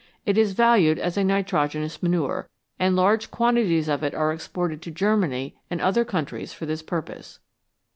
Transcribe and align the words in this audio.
It 0.25 0.35
is 0.35 0.53
valued 0.53 0.97
as 0.97 1.15
a 1.15 1.23
nitrogenous 1.23 2.01
manure, 2.01 2.49
and 2.79 2.95
large 2.95 3.29
quantities 3.29 3.87
of 3.87 4.01
it 4.01 4.15
are 4.15 4.33
exported 4.33 4.81
to 4.81 4.89
Germany 4.89 5.53
and 5.69 5.79
other 5.79 6.03
countries 6.03 6.51
for 6.51 6.65
this 6.65 6.81
purpose. 6.81 7.37